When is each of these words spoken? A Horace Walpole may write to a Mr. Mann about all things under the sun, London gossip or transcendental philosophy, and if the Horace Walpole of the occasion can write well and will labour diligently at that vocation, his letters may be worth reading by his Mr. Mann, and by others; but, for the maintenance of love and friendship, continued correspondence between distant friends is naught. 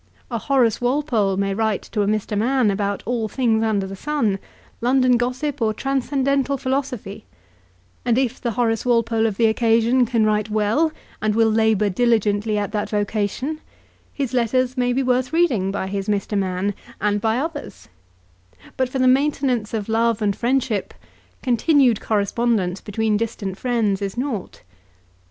A 0.31 0.39
Horace 0.39 0.81
Walpole 0.81 1.37
may 1.37 1.53
write 1.53 1.83
to 1.83 2.01
a 2.01 2.07
Mr. 2.07 2.35
Mann 2.35 2.71
about 2.71 3.03
all 3.05 3.27
things 3.27 3.63
under 3.63 3.85
the 3.85 3.95
sun, 3.95 4.39
London 4.81 5.15
gossip 5.15 5.61
or 5.61 5.75
transcendental 5.75 6.57
philosophy, 6.57 7.25
and 8.03 8.17
if 8.17 8.41
the 8.41 8.53
Horace 8.53 8.83
Walpole 8.83 9.27
of 9.27 9.37
the 9.37 9.45
occasion 9.45 10.07
can 10.07 10.25
write 10.25 10.49
well 10.49 10.91
and 11.21 11.35
will 11.35 11.51
labour 11.51 11.87
diligently 11.91 12.57
at 12.57 12.71
that 12.71 12.89
vocation, 12.89 13.61
his 14.11 14.33
letters 14.33 14.75
may 14.75 14.91
be 14.91 15.03
worth 15.03 15.31
reading 15.31 15.69
by 15.69 15.85
his 15.85 16.07
Mr. 16.09 16.35
Mann, 16.35 16.73
and 16.99 17.21
by 17.21 17.37
others; 17.37 17.87
but, 18.77 18.89
for 18.89 18.97
the 18.97 19.07
maintenance 19.07 19.71
of 19.71 19.87
love 19.87 20.19
and 20.19 20.35
friendship, 20.35 20.95
continued 21.43 22.01
correspondence 22.01 22.81
between 22.81 23.17
distant 23.17 23.55
friends 23.55 24.01
is 24.01 24.17
naught. 24.17 24.63